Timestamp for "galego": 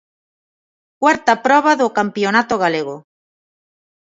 2.63-2.95